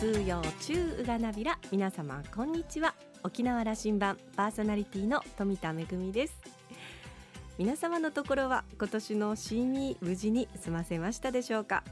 [0.00, 1.58] 通用中うがなびら。
[1.70, 2.94] 皆様こんにちは。
[3.22, 6.34] 沖縄羅針盤パーソナリティの富田恵です。
[7.58, 11.84] 皆様のところは今年のシーミー無事に済ませましたでしょうか？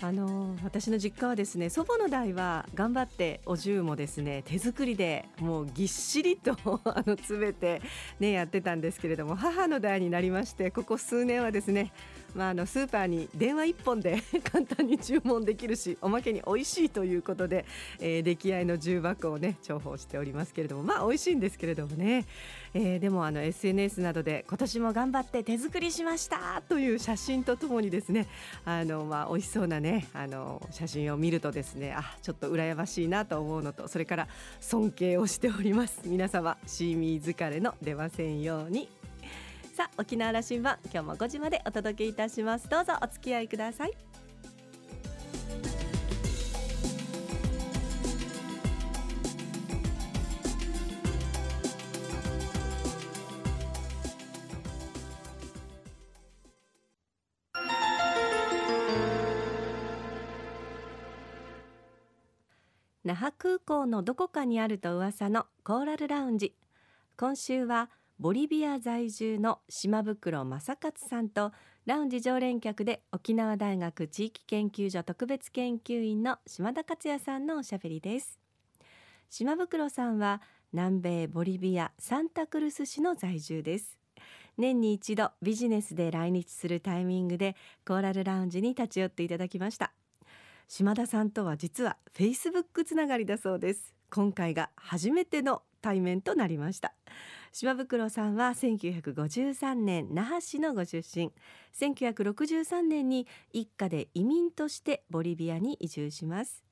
[0.00, 6.52] あの私の実家はですね祖母の代は頑張ってお重もですね手作りでもうぎっしりと
[6.84, 7.82] あの詰めて
[8.18, 11.92] ねやってたんですけれども母の代になりましてここ数年はですね
[12.34, 17.64] まあ、あのスーパーに電話1本で 簡単に注文できるしおまけに美味しいということで、
[18.00, 22.26] えー、出来合いの重箱をね重宝しておりますけれどもまあ美味しいんですけれどもね、
[22.74, 28.26] えー、でもあの SNS などで今年も頑張って手作りしましたという写真とともにですね
[28.64, 34.28] あの、まあ、美味しそうなねあの写真を見るとですねあちょっと羨ましいなと思うのとそれから
[34.60, 36.00] 尊敬をしております。
[36.04, 39.01] 皆様シーミー疲れの出ませんように。
[39.72, 42.68] さあ沖縄羅針盤今日も5時までお届けいたします。
[42.68, 43.92] どうぞお付き合いください。
[63.04, 66.54] 那覇空港のどこかにあると噂のコーラルラウンジ。
[67.16, 67.88] 今週は
[68.22, 71.50] ボリビア在住の島袋正勝さんと
[71.86, 78.38] ラウンジ常連客で沖縄大学地域研究所特別研究員の島田克也さんのおしゃべりです。
[79.28, 80.40] 島袋さんは
[80.72, 83.98] 南米ボリビアサンタクルス市の在住です。
[84.56, 89.92] 年に一度ビジネスで来日するタイミングでコーラルラウンジに立ち寄っていただきました。
[90.68, 93.92] 島田さんとは実はフェイスブックつながりだそうです。
[94.12, 96.94] 今回が初めての対面となりました。
[97.52, 101.32] 島袋さんは1953年那覇市のご出身。
[101.78, 106.64] 1963年に一家で移民としてボリビアに移住します。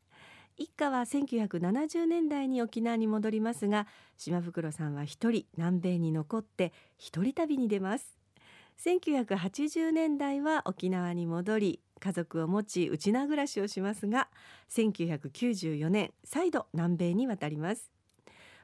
[0.57, 3.87] 一家は1970年代に沖縄に戻りますが
[4.19, 8.17] 島袋さんは一人南米に残って一人旅に出ます。
[8.85, 14.29] 1980年代は沖縄に戻り家族を持ち内縄暮らしをしますが
[14.71, 17.91] 1994年再度南米に渡ります。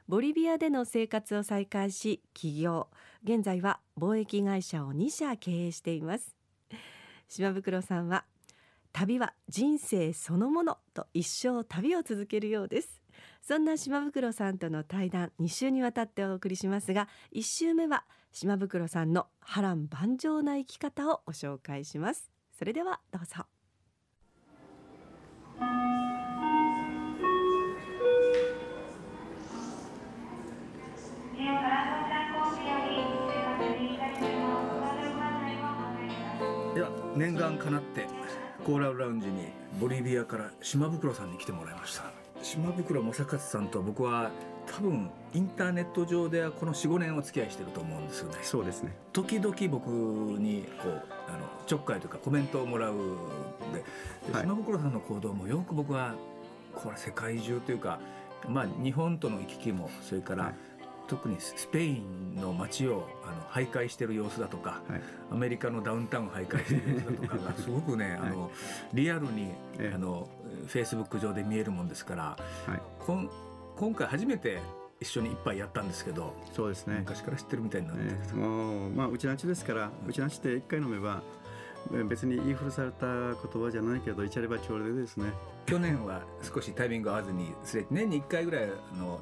[0.07, 2.87] ボリビアでの生活を再開し起業。
[3.23, 6.33] 現在は貿易会社を2社経営しています。
[7.27, 8.23] 島袋さんは
[8.93, 13.01] 旅は人生そのものと一生旅を続けるようです。
[13.41, 22.31] そんな島袋さんとの対談2週にわたってお送りしますが1週目は島袋さんの波乱万丈な生き方をご紹介します。
[22.57, 23.45] それではどうぞ。
[37.17, 38.05] 念願かなって
[38.65, 39.47] コーラルラウンジに
[39.79, 42.03] ボリビアから島袋さんに来てもらいました。
[42.41, 44.31] 島袋正勝さんと僕は
[44.67, 48.37] 多分インターネット上ではこの45年お付き合いしてると思うんですよね。
[48.43, 48.95] そうですね。
[49.13, 52.93] 時々僕にこうあのちょっかいというかコメントをもらう
[53.73, 53.83] で
[54.41, 56.15] 島袋さんの行動もよく僕は
[56.75, 57.99] これ世界中というか
[58.47, 60.53] まあ日本との行き来もそれから、はい
[61.07, 65.01] 特にスペインの街をあの徘徊してる様子だとか、はい、
[65.31, 68.51] アメリカのダウンタウンを徘徊してる様子だとかが すごくね、あの
[68.93, 69.51] リアルに、
[69.93, 70.27] あの
[70.67, 72.37] フェイスブック上で見えるもんですから、は
[72.75, 73.29] い、こん
[73.77, 74.59] 今回初めて
[74.99, 76.97] 一緒に一杯やったんですけどそうですね。
[76.99, 81.21] 昔から知ってるみたいになって、えもうまあうちなちですからうちなちって一回飲めば
[82.07, 85.31] 別に言い古された言葉じゃないけど、イチャレバチョレでですね。
[85.67, 88.67] 去年は少しタイミング合わずにすれ年に1回ぐらい
[88.97, 89.19] の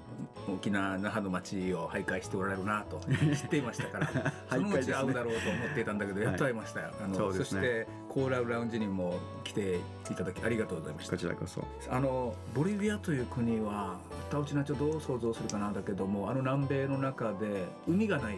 [0.47, 3.01] 沖縄那覇の街を徘徊しておられるなと
[3.35, 9.77] 知っていましたからそのうち会うだろうと思っていたんだけど、やっと会いましたよ、あのそ、ね,、してコーラルラウンジにも来て
[10.11, 11.13] いただきありがとうございました。
[11.13, 11.65] こちらこそ。
[11.89, 13.97] あのボリビアという国は
[14.29, 18.37] 田内ナチョどう想像するかなだけどもあの南米の中で海がない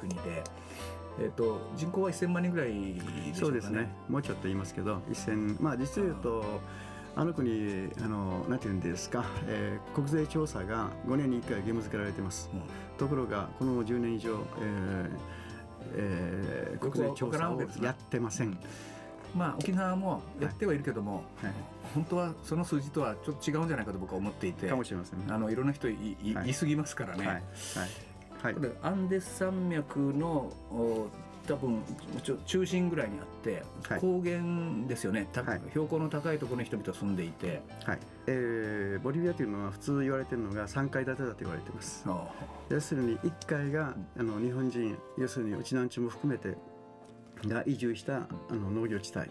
[0.00, 0.44] 国で、はい
[1.20, 3.00] えーと、人口は1000万人ぐらい、ね、
[3.34, 3.88] そうですね。
[4.08, 6.44] もうちょっと言いますけど1000まあ実を言うと
[7.16, 12.62] あの国あのなんていうんですか、えー、国税調査が5年に1回義務付けられています、うん、
[12.98, 15.40] ところがこの10年以上、えー
[15.94, 18.58] えー、国税調査をやってません。
[19.34, 21.44] まあ、沖縄もやってはいるけども、はい。
[21.46, 21.54] はい、
[21.94, 27.26] 本当はその数字とはちょっと違うんじゃないかと僕は思っていてかもしれません、ね、あのいろんな人い,、い言い過ぎますからね。
[27.26, 27.42] はい、
[28.42, 28.54] はい。
[28.54, 30.52] はい、アンデス山脈の
[31.46, 31.82] 多分
[32.46, 37.98] 中心ぐらいにあって、はい、高原ですよね、はい、標高の高いところに人々住んでいて、はい。
[38.26, 42.04] えー、ボリビアというのは普通言われてるのが3階建てだと言われています。
[42.68, 46.56] 要するに1階があの日本人要するにうちなんちも含めて
[47.46, 49.30] が移住したあの農業地帯、う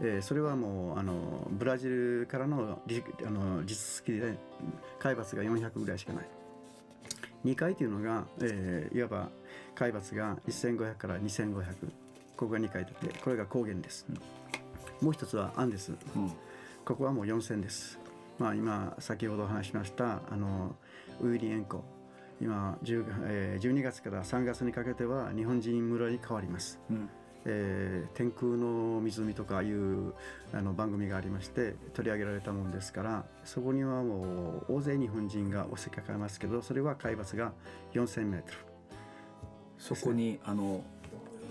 [0.00, 4.36] えーそれはもうあのブラジルからのりあの実付きで
[4.98, 6.26] 海抜が400ぐらいしかない
[7.44, 9.28] 2階というのが、えーいわば
[9.74, 11.64] 海抜が1500から2500
[12.36, 13.18] ここが2階建て。
[13.20, 14.06] これが高原です、
[15.00, 15.92] もう一つはアンデス。
[16.16, 16.32] うん。
[16.84, 17.98] ここはもう4000です。
[18.38, 20.74] まあ、今先ほど話しましたあの
[21.20, 21.84] ウイリエンコ。
[22.40, 26.80] 今10、えー12月から3月にかけては日本人村に変わります。
[26.90, 27.08] うん
[27.44, 30.12] えー天空の湖とかいう
[30.52, 37.52] あの番組がありまして取り上げられたものですからそこにはもう大勢日本人がおせっかかりますけどそれは海抜が
[37.94, 38.58] 4000メートル
[39.78, 40.84] そこにあの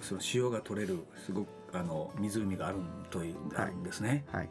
[0.02, 2.78] その塩が取れるすごくあの湖がある
[3.10, 4.24] というあるんですね。
[4.32, 4.50] はい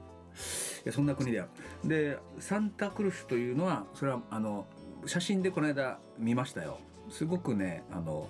[0.90, 1.44] そんな国であ
[1.82, 1.88] る。
[1.88, 4.66] でサンタクルスというのはそれはあの
[5.06, 6.78] 写真でこの間見ましたよ。
[7.10, 8.28] すごくねあの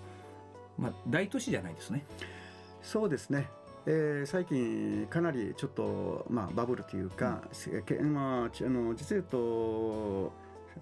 [0.79, 2.05] まあ大都市じゃないですね。
[2.83, 3.49] そうですね、
[3.87, 10.33] えー最近かなりちょっと、まあ、バブルというか、せけまあ、ちあの実を言うと、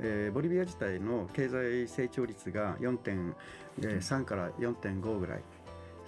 [0.01, 5.41] えーボリビア自体の経済成長率が4.3から4.5ぐらい。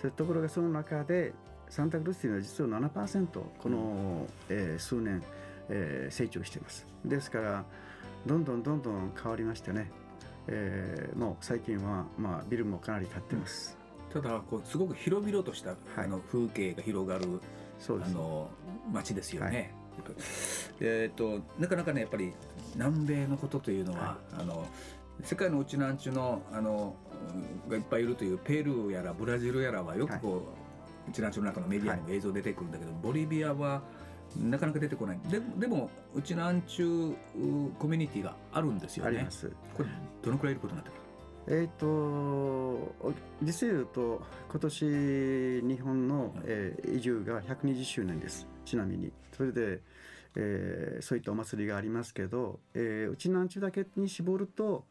[0.00, 1.34] そういうところがその中で
[1.68, 3.26] サンタクルスというのは実は7%
[3.58, 5.22] この、えー数年、
[5.68, 6.86] えー成長しています。
[7.04, 7.64] ですから
[8.26, 9.90] どんどんどんどん変わりましてね、
[10.46, 13.76] えーもう最近は、まあ、ビルもかなり建ってます、
[14.12, 17.40] ただこうすごく広々とした、あの風景が広がる
[17.78, 18.50] そうですあの
[18.92, 19.74] 街ですよね。
[20.80, 22.32] えっとなかなかねやっぱり
[22.74, 24.66] 南米のことというのは、あの
[25.22, 26.96] 世界のうちなんちゅのあの
[27.66, 30.48] うんがいっぱいいるというペルーやらブラジルやらはよくこ
[31.06, 33.82] う、うちなんちゅの中のメディアにも映像出てくるんだけど、ボリビアは
[34.36, 35.20] なかなか出てこない。
[35.28, 39.10] ででもうちなんちゅうコミュニティがあるんですよね。
[39.10, 39.52] あります。
[39.76, 39.88] これ
[40.22, 40.96] どのくらいいることになってる？
[41.46, 42.94] えー、と
[43.42, 44.84] 実を言うと今年
[45.62, 48.46] 日本の、えー移住が120周年です。
[48.64, 49.12] ちなみに。
[49.36, 49.80] それで、
[50.36, 54.84] えーそういったお祭りがありますけど、えーうちなんちだけに絞ると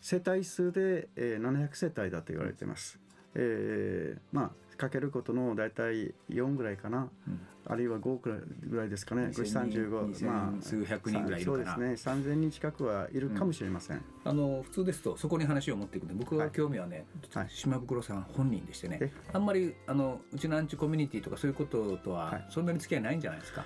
[0.00, 3.00] 世帯数で、えー700世帯だと言われてます、
[3.34, 7.40] えーまあかけることの大体4ぐらいかな、うん。
[7.66, 8.38] あるいは5くらい
[8.70, 9.24] ぐらいですかね。
[9.24, 11.74] 2000人535ま2000数百人ぐらいいるかな。
[11.74, 12.12] そうですね。
[12.12, 17.04] 3000人近くはいるかもしれません、あの普通ですとそこに話を持っていくんで僕は興味はね、
[17.34, 17.46] はい。
[17.50, 18.98] 島袋さん本人でしてね。
[19.02, 19.12] え？
[19.32, 22.46] あんまりあのうちのアンチコミュニティとかそういうこととははい。
[22.48, 23.64] そんなに付き合いないんじゃないですか、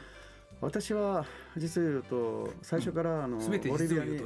[0.60, 1.24] 私は
[1.56, 4.18] 実を言うと最初からあの、ボリビアに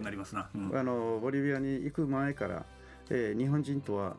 [0.72, 2.64] あのボリビアに行く前から、
[3.10, 4.16] えー日本人とは、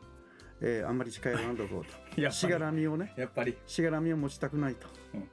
[0.62, 1.68] えーあんまり近寄らんと。
[1.68, 3.14] こうとしがらみをね。
[3.18, 3.58] やっぱり。
[3.66, 5.30] しがらみを持ちたくないと、うん。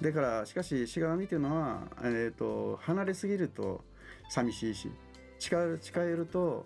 [0.00, 3.84] だからしかししがらみというのは、えー、と離れすぎると
[4.30, 4.90] 寂しいし
[5.38, 6.64] 近寄る近寄ると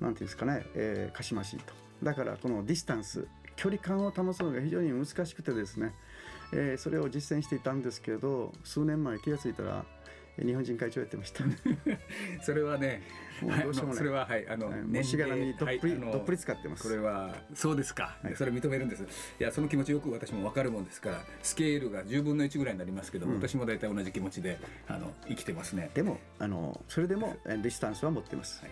[0.00, 1.72] なんていうんですかね、えーかしましいと。
[2.02, 5.92] だからこのディスタンス距離感を保つのが非常に難しくてですね、
[6.52, 9.97] えーそれを実践していたんですけど数年前気がついたらえー
[10.44, 11.44] 日本人会長やってました。
[12.42, 13.02] それはね
[13.42, 13.98] もうどうしようもない。
[13.98, 16.82] それははいあの、はいもしがらみどっぷり、はいどっぷり使ってます。
[16.82, 18.36] これはそうですか、はい。
[18.36, 19.02] それ認めるんです。
[19.02, 19.06] い
[19.42, 23.34] やその気持ちよく私も分かるもんですからスケールが10分の1ぐらいになりますけど、うん。
[23.34, 25.90] 私も大体同じ気持ちであの生きてますね。
[25.94, 28.62] でもあのそれでもえーディスタンスは持ってます、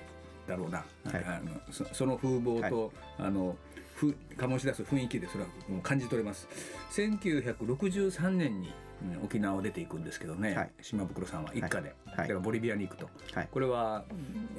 [0.46, 1.24] だろうな、はい。
[1.24, 3.56] あのそその風貌と、あの
[3.94, 6.48] ふ醸し出す雰囲気でそれはもう感じ取れます。
[6.92, 8.85] 1963年に、うん
[9.22, 10.70] 沖縄を出ていくんですけどね、はい。
[10.80, 12.16] 島袋さんは一家で、はい。
[12.16, 13.48] だからボリビアに行くと、はい。
[13.50, 14.04] これは、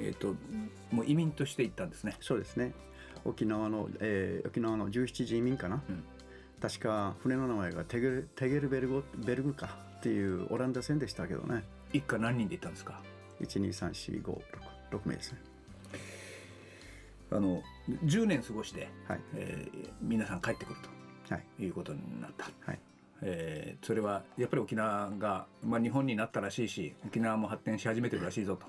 [0.00, 0.34] えっと
[0.90, 2.16] もう移民として行ったんですね。
[2.20, 2.72] そうですね。
[3.24, 6.04] 沖縄の、えー沖縄の17時移民かな、うん。
[6.60, 11.64] 確か船の名前がテゲルテゲルベルゴベルグかっていうオランダ船でしたけどね。
[11.92, 13.00] 一家何人で行ったんですか
[13.40, 14.40] ？1234566
[15.04, 15.38] 名ですね。
[17.30, 17.62] あの
[18.04, 19.20] 10年過ごして、はい。
[19.34, 20.78] えー皆さん帰ってくる
[21.28, 21.44] はい。
[21.56, 22.78] ということになった、はい
[23.22, 28.66] えーそれはやっぱり沖縄が、まあ、日本になったらしいし沖縄も発展し始めてるらしいぞと。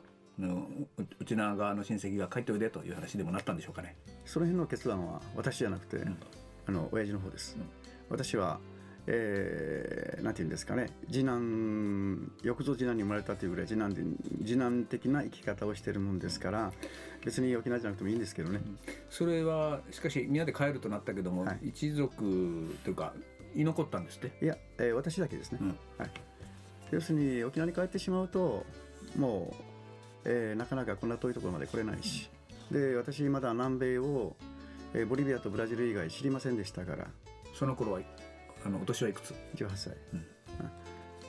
[1.22, 3.98] 沖縄側の親戚が帰っておいでという話でもなったんでしょうかね。
[4.24, 6.18] その辺の決断は私じゃなくて、ん。
[6.66, 7.68] あの親父の方です、うん。
[8.10, 8.60] 私は、
[9.06, 10.88] えーなんていうんですかね。
[11.12, 14.04] 次男よくぞ次男に生まれたというぐらい次男で
[14.46, 16.72] 次男的な生き方をしてるもんですから
[17.26, 18.62] 別に沖縄じゃなくてもいいんですけどね、
[19.10, 21.70] それはしかしみんなで帰るとなったけども、はい。
[21.70, 23.14] 一族というか
[23.56, 24.46] 居残ったんですって？
[24.46, 25.68] いや、えー私だけですね、うん。
[25.98, 26.12] はい、
[26.92, 28.66] 要するに沖縄に帰ってしまうと
[29.18, 29.64] もう、
[30.26, 32.30] えーなかなかこんな遠いところまで来れないし、
[32.72, 34.36] で私まだ南米を、
[34.94, 37.08] えーボリビアとブラジル以外知りませんでしたから
[37.54, 38.00] その頃は
[38.66, 39.96] あのお年はいくつ？18歳、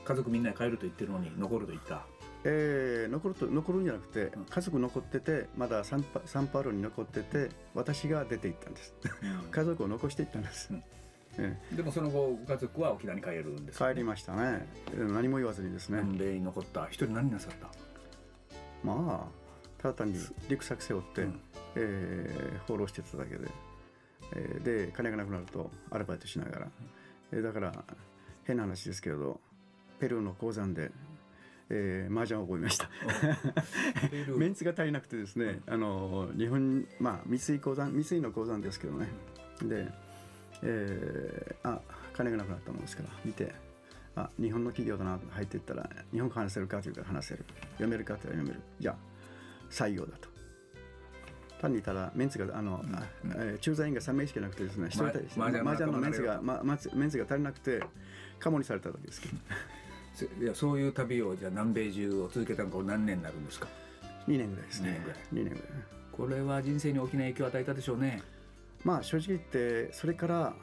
[0.04, 2.06] 家族みんなで帰ると言ってるのに残ると言った？
[2.44, 4.44] えー残ると残るんじゃなくてうん。
[4.46, 8.94] 家族残っててまだサンパサンパウロに残ってて私が出て行ったんです。
[9.52, 10.82] 家族を残していったんです、うん
[11.38, 13.94] えでもその後ご家族は沖縄に帰るんですよね。
[13.94, 14.66] 帰りましたね。
[14.96, 17.68] 何も言わずにですね、南米に残った一人何なさった？
[18.84, 19.40] まあ
[19.82, 21.40] ただ単にリュックサック背負って、うん。
[21.76, 23.48] えー放浪してただけで、
[24.34, 26.66] えーで金がなくなるとアルバイトしながら、
[27.32, 27.72] えーだから
[28.44, 29.40] 変な話ですけれど
[30.00, 30.90] ペルーの鉱山で、
[31.68, 32.90] えー、麻雀を覚えました。
[34.36, 39.06] メンツが足りなくてですね、あの日本まあ三井鉱山三井の鉱山ですけどね。
[39.62, 39.86] で、
[40.62, 41.80] えーあ
[42.12, 43.52] 金がなくなったもんですから見て。
[44.16, 47.44] あ日本の企業だなと入っていったら日本語話せるかというか話せる。
[47.74, 48.60] 読めるかというと読める。
[48.80, 48.96] じゃあ
[49.70, 50.28] 採用だと。
[51.60, 57.82] 単にただメンツがあの、あえー駐在員が3名しかなくてですね一人足りま麻雀のメンツが、仲ままメンツが足りなくて
[58.40, 59.36] カモにされたわけですけど。
[60.12, 63.68] せいやそういう旅をじゃあ南米中を続けたのが何年になるんですか
[64.26, 64.88] ？2年ぐらいですね。
[64.88, 65.18] 二年ぐらい。
[65.18, 65.60] 2年ぐらい。
[66.10, 68.20] これは人生に大きな影響を与えたでしょうね
[68.84, 70.54] まあ正直言ってそれから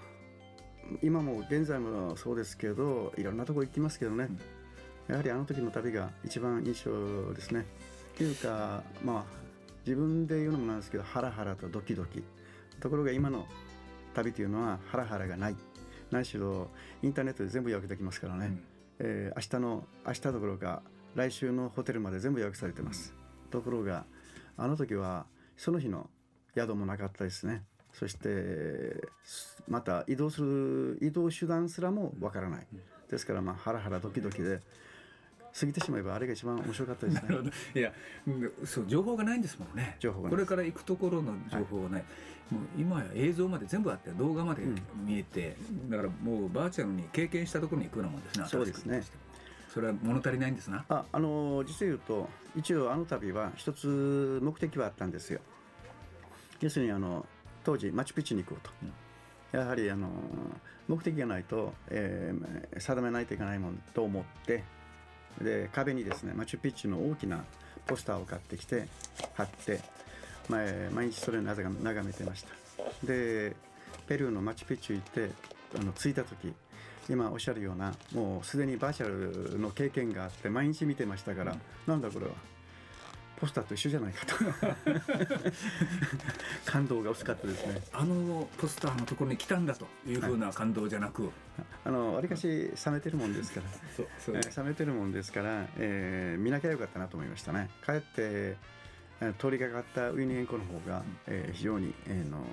[1.02, 4.30] 今も現在もそうですけどいろんなとこ行きますけどね、
[5.08, 7.66] やはりあの時の旅が一番印象ですね。
[8.14, 9.26] っていうかまあ
[9.86, 12.24] 自分で言うのもなんですけどハラハラとドキドキ。
[12.80, 13.48] ところが今の
[14.14, 15.56] 旅というのはハラハラがない。
[16.12, 16.70] 何しろ
[17.02, 18.60] インターネットで全部予約できますからね、うん。
[19.00, 20.82] えー明日の明日どころか
[21.16, 23.14] 来週のホテルまで全部予約されてます、
[23.52, 24.06] ところが
[24.56, 25.26] あの時は
[25.58, 26.10] その日の
[26.56, 27.64] 宿もなかったですね
[27.98, 32.68] そしてすまた移動する移動手段すらもわからない。
[33.10, 34.60] ですからまあハラハラドキドキで
[35.60, 37.52] 過ぎてしまえばあれが一番面白かったですね。
[37.74, 37.92] いや
[38.28, 39.96] うんそう情報がないんですもんね。
[40.00, 42.04] 情報がないこれから行くところの情報がない、
[42.52, 45.56] もう今や映像まで全部あって動画までうん見えて、
[45.90, 49.04] だからもうバーチャルに経験したところに行くようなもんですねそうですね。
[49.74, 50.86] それは物足りないんですな？
[50.90, 55.40] ああの実を言うと一応あの旅は一つ目的はあったんですよ。
[56.60, 57.26] 要するにあの
[57.68, 60.08] 当時マチュピチュに行こうと、やはりあの
[60.88, 64.64] 目的がないと、えー定めないといけないもんと思って
[65.42, 67.44] で壁にですねマチュピチュの大きな
[67.86, 68.88] ポスターを買ってきて
[69.34, 69.82] 貼って
[70.48, 72.50] 前毎日それを眺め眺めてました。
[73.06, 73.54] で
[74.08, 75.32] ペルーのマチュピチュ行って
[75.78, 76.54] あの着いた時
[77.10, 82.32] 今おっしゃるようなもうすでにバーチャルの経験があって毎日見てましたから、なんだこれは
[83.40, 84.36] ポスターと一緒じゃないかと。
[86.66, 87.82] 感動が薄かったですね。
[87.94, 91.30] あのポスターのところに来たんだというふうな感動じゃなく、
[91.86, 93.68] あのわりかし冷めてるもんですから。
[93.96, 94.38] そうそう。
[94.38, 97.70] えー冷めてるもんですから、えー見なきゃよかったなと思いましたね。
[97.82, 102.44] かえって、えー通りかかったウィニーエンコの方が、えー非常に、えーの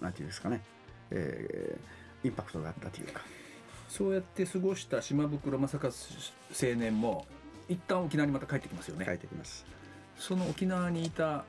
[0.00, 0.62] なんていうんですかね、
[1.10, 3.20] えーインパクトがあったというか、
[3.88, 7.26] そうやって過ごした島袋正和青年も
[7.68, 9.66] 一旦沖縄にまた帰ってきますよね、書いてきます。
[10.22, 11.44] その沖縄にいた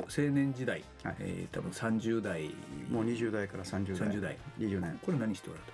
[0.00, 1.16] 青年時代、はい。
[1.20, 2.50] えー多分30代。
[2.90, 4.36] もう20代から30代、30代。
[4.58, 4.98] 20年。
[5.04, 5.72] これ何しておられた？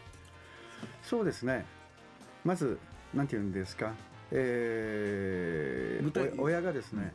[1.02, 1.64] そうですね。
[2.44, 2.78] まず、
[3.14, 3.92] なんていうんですか、
[4.32, 7.10] えー親がですね、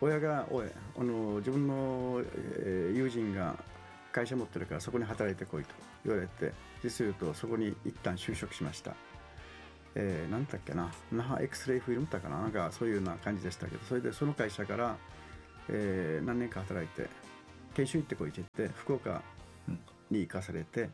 [0.00, 2.22] 親がおいあの自分の、
[2.60, 3.56] えー友人が
[4.12, 5.70] 会社持ってるからそこに働いてこいと
[6.04, 6.52] 言われて
[6.84, 8.94] 実を言うとそこに一旦就職しました。
[9.94, 10.92] えー、なんだっけな。
[11.12, 12.38] 那覇エクスレイフィルムだかな。
[12.40, 13.84] なんかそういうような感じでしたけど。
[13.84, 14.96] それでその会社から、
[15.68, 17.08] えー何年か働いて
[17.74, 19.22] 研修行ってこいって言って福岡
[20.10, 20.90] に行かされて、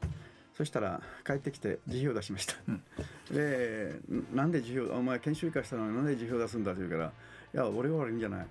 [0.56, 2.82] そしたら帰ってきて辞表を出しました、うん。
[3.30, 7.10] でんなんで辞表お前研修行かしたのになんで辞表出すんだって言うからい
[7.56, 8.46] や俺が悪いんじゃない。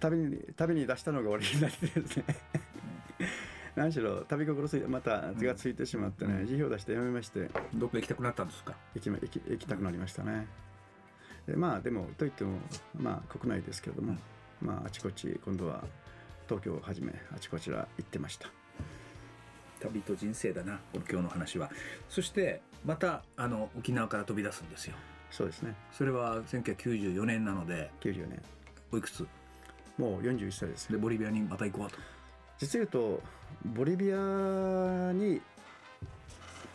[0.00, 2.24] 旅に旅に出したのが悪いんだってですね
[3.76, 6.46] 何しろ旅心ついてまた手がついてしまってね、うん。
[6.46, 7.50] 辞表出してやめまして。
[7.74, 8.74] どっか行きたくなったんですか？
[8.94, 10.46] 行きま行き行きたくなりましたね。
[11.46, 12.58] でまあでもといっても
[12.94, 14.16] まあ国内ですけれども、
[14.60, 15.82] まああちこち今度は
[16.46, 18.48] 東京をはじめあちこちら行ってました。
[19.80, 21.70] 旅と人生だな今日の話は。
[22.08, 24.94] そしてまたあの沖縄から飛び出すんですよ。
[25.30, 25.74] そうですね。
[25.92, 28.42] それは1994年なので90年。
[28.92, 29.26] おいくつ？
[29.98, 30.84] もう41歳です。
[30.86, 30.98] よ。
[30.98, 31.96] でボリビアにまた行こうと
[32.62, 33.20] 実を言うと
[33.74, 35.40] ボリビアに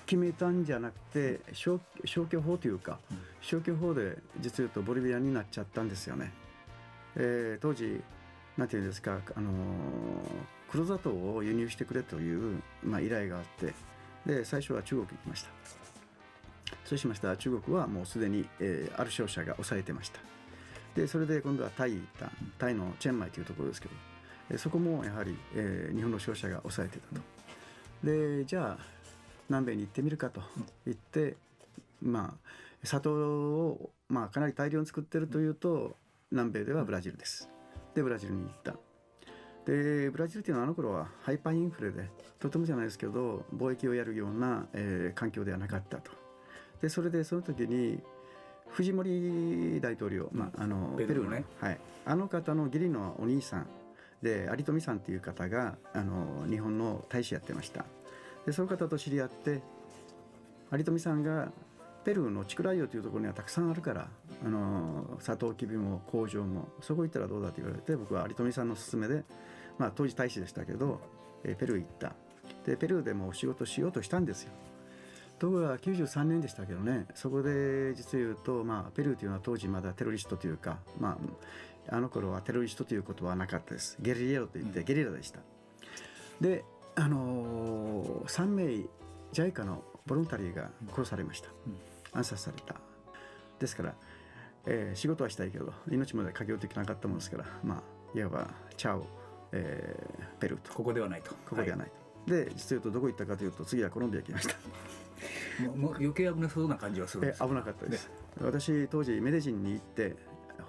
[0.05, 3.17] 決めたんじゃなくて消消去法というか、うん。
[3.41, 6.33] 消去法で実を言うとボリビアになっちゃったんですよね。
[7.15, 8.01] えー当時
[8.57, 9.53] なんていうんですか、あのー
[10.69, 13.73] 黒砂糖を輸入してくれという、まあ、依頼があって
[14.25, 15.49] で最初は中国に行きました。
[16.83, 20.19] そうしましたら中国はもうすでに、えーある商社が抑えてました。
[20.95, 22.29] でそれで今度はタイ行った。
[22.57, 23.93] タイのチェンマイというところですけど。
[23.95, 24.16] えー
[24.55, 27.21] そこもやはり、えー日本の商社が抑えてたと。
[28.03, 28.97] でじゃあ
[29.49, 30.41] 南米に行ってみるかと
[30.85, 31.35] 言って
[32.01, 35.95] まあ砂糖を、まあ、かなり大量に作ってるというと
[36.31, 37.49] 南米ではブラジルです。
[37.95, 38.75] でブラジルに行った。
[39.65, 46.11] でブラジルっていうのはあの頃はハイパーインフレでとてもじゃないですけど貿易をやるような、えー、環境ではなかったと。
[46.81, 47.99] でそれでその時に
[48.69, 53.67] フジモリ大統領、まあ、あのペルーのねはい、あの方の義理のお兄さん
[54.21, 57.85] で有富さんっていう方があの日本の大使やってました。
[58.45, 59.61] でその方と知り合って
[60.71, 61.51] 有富さんが
[62.03, 64.07] ペルーのチクライオというところにはたくさんあるから
[64.45, 69.23] あのサトウキビも工場もそこ行ったらどうだと言われて僕は有富さんの勧めで、
[69.77, 71.01] まあ、当時大使でしたけど、
[71.43, 72.13] えペルー行った。
[72.65, 74.51] でペルーでもお仕事しようとしたんですよ。
[75.39, 81.17] ところが93年でしたけどねそこで実を言うと、まあ、ペルーというのは当時まだテロリストというか、まあ、
[81.89, 83.97] あの頃はテロリストということはなかったです。
[83.99, 85.39] ゲリラといってゲリラでした、
[86.41, 86.63] で
[86.95, 88.63] あのー、3名
[89.33, 91.49] JICA のボランタリーが殺されました、
[92.13, 92.75] 暗殺された。
[93.59, 93.95] ですから、
[94.65, 99.05] えー、仕事はしたいけど命までかけようといけなかったものですからまあいわばチャオ、
[99.51, 100.73] えー、ペルーと。
[100.73, 101.31] ここではないと。
[101.49, 101.91] ここではない
[102.27, 104.55] と、はい、で実を言うとどこ行ったかというと次はコロンビア来ました。
[105.75, 107.41] もう余計危なそうな感じはするんです。
[107.41, 110.15] 危なかったです、ね、私当時メデジンに行って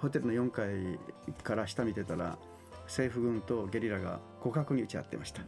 [0.01, 0.99] ホテルの4階
[1.43, 2.37] から下見てたら
[2.85, 5.41] 政府軍とゲリラが互角に打ち合ってました。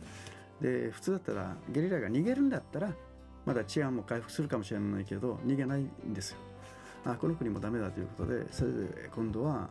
[0.62, 2.94] で普通だったらゲリラが逃げるんだったら
[3.46, 6.38] まだ治安も回復するかもしれないけど逃げないんですよ。
[7.06, 9.70] あこの国もダメだということでそれで今度は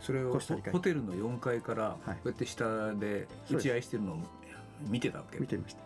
[0.00, 0.38] それを
[0.72, 4.18] ホテルの4階からこうやって下で打ち合いしてるのを
[4.88, 5.76] 見てたわけ見てまし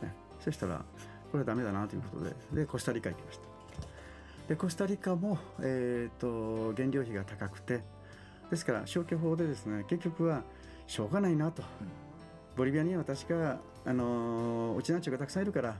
[0.00, 0.84] た、ね、そしたら
[1.32, 3.55] これはダメだなということででコスタリカ行きました
[4.48, 7.82] でコスタリカも、えーと、原料費が高くて
[8.50, 10.42] ですから消去法でですね結局は
[10.86, 11.64] しょうがないなと、
[12.56, 15.74] ボリビアには確かあのうちなんちゅうがたくさんいるから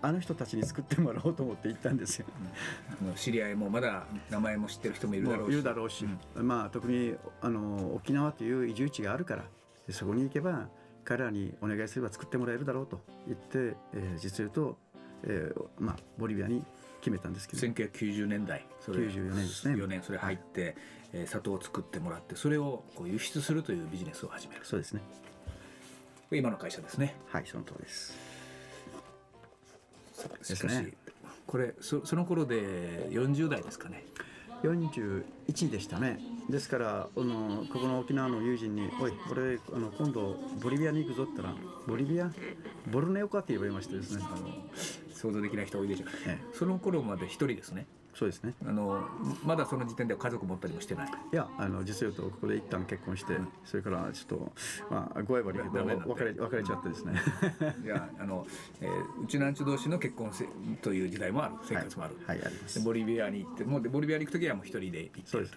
[0.00, 2.26] あの人たちに作ってもらおうと思って行ったんですよ。
[3.02, 5.52] うん、知り合いもまだ名前も知ってる人もいるだろうし。
[5.54, 6.06] いるだろうし、
[6.36, 9.44] うん、まあ特にあの沖縄という移住地があるから
[9.90, 10.68] そこに行けば
[11.04, 14.78] 彼らにお願いすれば作ってもらえるだろうと言って、えー、実言うと
[15.26, 16.64] えーまあ、ボリビアに
[17.04, 17.66] 決めたんですけど。
[17.66, 18.66] 1990年代。
[18.80, 19.74] それ94年ですね。
[19.74, 20.74] 4年それ入って、はい、
[21.12, 24.62] えー、砂糖を作ってもらってそれをこう輸出するというビジネスを始める。
[24.64, 25.02] そうですね。
[26.30, 27.14] 今の会社ですね。
[27.30, 28.16] はいその通りです。
[30.42, 30.92] しかし、ね、
[31.46, 34.04] これそその頃で40代ですかね。
[34.62, 36.18] 41でしたね。
[36.48, 42.30] ですからあのここの沖縄の友人に「おいこれあの今度ボリビアに行くぞ」って言ったら「ボリビア？
[42.90, 44.24] ボルネオか?」って言われましてですね。
[44.24, 44.48] あの
[45.24, 46.04] 想像できない人多いでしょ。
[46.04, 47.86] う、ええ、その頃まで一人ですね。
[48.14, 48.54] そうですね。
[48.64, 49.08] あの
[49.44, 51.08] まだその時点では家族持ったりもしてない。
[51.32, 54.52] いやあの実を言うとここで一旦結婚して、うん、それからちょっと
[54.88, 57.14] まあご愛悪いけど別れ別れちゃってですね。
[57.84, 58.46] いやあの、
[58.80, 60.46] えー、うちなんちゅ同士の結婚せ
[60.80, 61.54] という時代もある。
[61.64, 62.80] 生活もある、はい、はい、あります。
[62.80, 65.54] ボリビアに行ってもうボリビアに行く時はもう一人で行ってそうです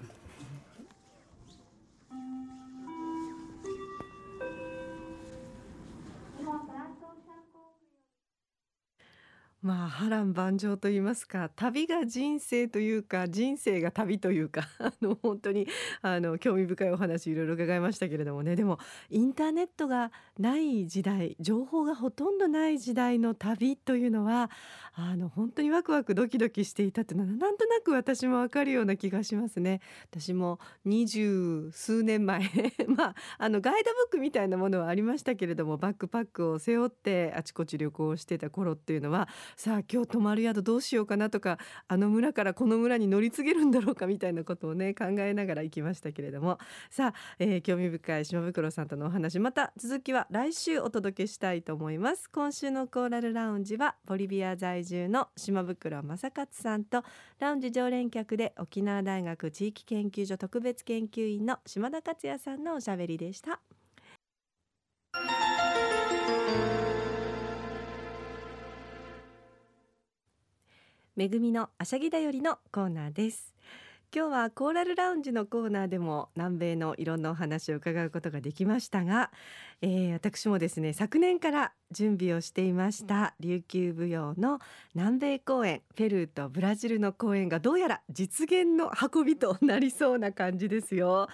[9.67, 15.67] まあ波乱万丈と言いますか旅が人生というか人生が旅というか あの本当に
[16.01, 24.49] あの興味深いお話いろいろ伺いましたけれどもねでもインターネットがない時代情報がほとんどない時代の旅というのは
[24.93, 29.81] あの本当にワクワクドキドキしていたというのはなんとなく私もわかるような気がしますね。
[30.09, 32.41] 私も二十数年前
[32.87, 39.27] まああのガイドブックみたいなものはありましたけれどもバックパックを背負ってあちこち旅行してた頃っていうのは
[39.57, 46.59] さあ今日泊まる宿どうしようかなとかあの村からこの村に乗り継げるんだろうかみたいなことをね考えながら行きましたけれども
[46.91, 57.03] さあ、えー、興味深い島袋さんとのお話また続きは来週お届けしたいと思います今週のコーラルラウンジはボリビア在住の島袋正勝さんと
[57.39, 63.59] ラウンジ常連客で沖縄大学地域研究所特別研究員の島田克也さんのおしゃべりでした。
[71.17, 73.55] めぐみのあしゃぎだよりのコーナーです。
[74.15, 79.31] 今日はコーラルラウンジのコーナーでも南米のいろんなお話を伺うことができましたが、
[79.81, 84.59] えー、私もですね昨年から準備をしていました琉球舞踊の
[84.93, 91.29] 南米公演ペルーとブラジルの公演がどうやら実現の運びとなりそうな感じですよ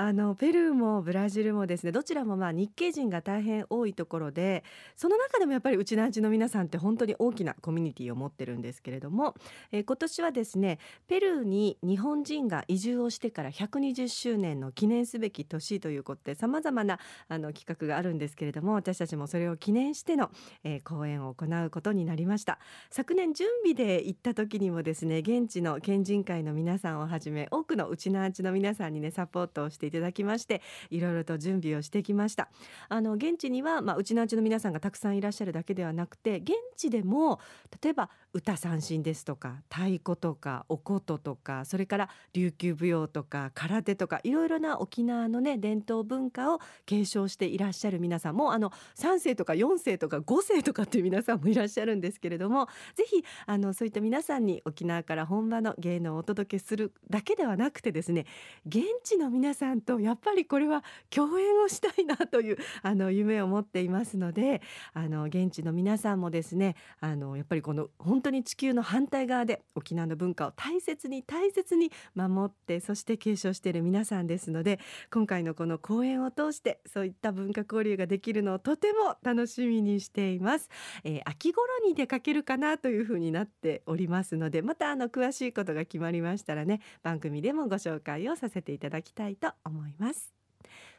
[0.00, 4.64] あのペルーもブラジルもですねどちらもまあ日系人が大変多いところで
[4.96, 9.34] その中でもやっぱりうちなんちの皆さんって本当に大きなコミュニティを持ってるんですけれども、
[9.72, 20.30] えー、今年はですねペルーに日本人が移住をしてから120周年の記念すべき年ということでさまざまなあの企画があるんですけれども私たちもそれを記念しての、
[20.64, 22.58] えー、講演を行うことになりました。
[22.90, 32.48] 昨年準備で行った時にもですね現地の県人会の皆さんをはじめ多くのうちなんちの皆さんにねサポートをしていただきましていろいろと準備をしてきました。
[32.88, 37.40] あの現地には、まあ、うちのうちの皆さんがたくさんいらっしゃるだけではなくて現地でも
[37.82, 58.26] 例えば歌三振ですとか太鼓とかお琴とかそれから琉球舞踊とか空手とかいろいろな沖縄のね伝統文化を継承していらっしゃる皆さんもあの3世とか4世とか5世とかっていう皆さんもいらっしゃるんですけれどもぜひあのそういった皆さんに沖縄から本場の芸能をお届けするだけではなくてですね
[58.66, 64.62] 現地の皆さんとやっぱりこれは共演をしたいなというあの夢を持っていますので
[64.94, 74.80] あの現地の皆さんもですねあのやっぱりこの本当に地球の反対側で沖縄の文化を大切に大切に守ってそして継承している皆さんですので
[75.12, 80.68] 今回のこの講演を通してそういった文化交流ができるのをとても楽しみにしています、
[81.04, 90.32] えー、秋頃に出かけるかなというふうになっておりますのでまたあの詳しいことが決まりましたらね番組でもご紹介をさせていただきたいと思います。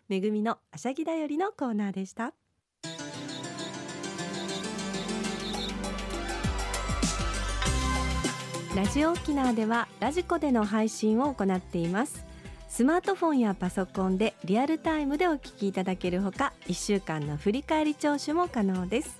[0.07, 2.33] めぐみのあしゃぎだよりのコーナーでした。
[8.73, 12.25] ラジオ沖縄ではラジコでの配信を行っています。
[12.69, 19.19] スマートフォンやパソコンでリアルタイムでお聞きいただけるほか1週間の振り返り聴取も可能です。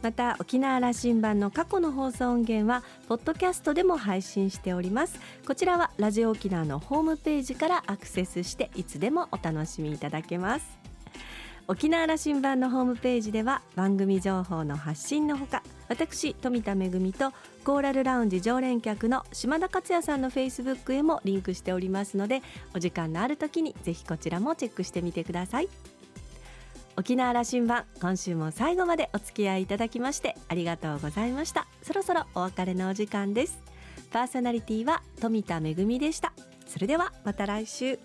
[0.00, 5.20] また沖縄羅針盤の過去の放送音源はポッドキャストでも配信しております。
[5.46, 10.78] こちらはラジオ沖縄のホームページからアクセスしていつでもお楽しみいただけます。
[11.68, 17.32] 沖縄羅針盤のホームページでは番組情報の発信のほか私富田恵と
[17.64, 22.42] コーラルラウンジ常連客の島田克也さんのフェイスブックへもリンクしておりますので
[22.76, 25.68] お時間のある時にぜひこちらもチェックしてみてください。
[26.96, 31.66] 沖縄羅針盤今週も最後までお付き合いいただきましてありがとうございました。
[31.82, 33.58] そろそろお別れのお時間です。
[34.12, 36.32] パーソナリティは富田恵でした。
[36.68, 37.98] それではまた来週。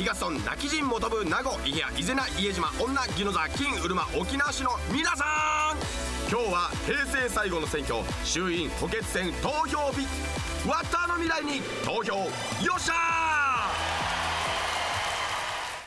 [0.00, 5.76] 東村泣き陣本部名護伊平伊是名家島女宜野座金うるま沖縄市の皆さん
[6.30, 10.06] 今日は平成最後の選挙衆院補欠選投票日
[10.66, 12.30] ワッターの未来に投票よ
[12.78, 12.94] っしゃ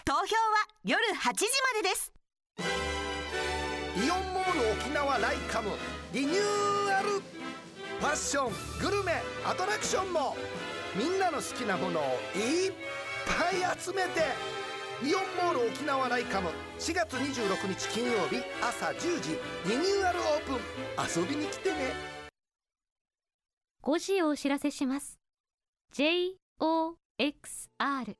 [0.06, 2.12] 投票は夜8時までです
[3.97, 5.71] イオンモール沖縄ライカム
[6.13, 10.38] リニューアルファッショングルメアトラクションも
[10.95, 12.04] みんなの好きなものを
[12.36, 12.73] いっ
[13.26, 14.22] ぱい集めて。
[15.04, 16.50] イオンモール沖縄ライカム。
[16.80, 19.38] 4月26日金曜日朝10時
[19.70, 20.60] リニューアルオープン。
[21.22, 21.94] 遊びに来てね。
[23.84, 25.20] 5時をお知らせします。
[25.94, 28.16] JOXR